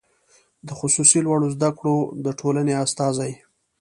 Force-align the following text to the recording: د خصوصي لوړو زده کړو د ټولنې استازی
د 0.67 0.69
خصوصي 0.79 1.19
لوړو 1.25 1.47
زده 1.55 1.69
کړو 1.77 1.97
د 2.25 2.25
ټولنې 2.39 2.73
استازی 2.83 3.31